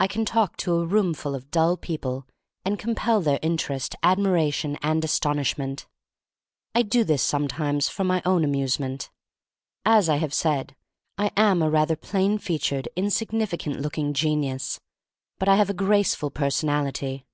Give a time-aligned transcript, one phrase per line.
[0.00, 2.26] I can talk to a roomful of dull people
[2.64, 5.86] and compel their interest, ad miration, and astonishment.
[6.74, 9.10] I do this sometimes for my own amusement.
[9.84, 10.74] As I have said,
[11.18, 14.80] I am a rather plain featured, insignificant looking genius,
[15.38, 17.26] but I have a graceful personality.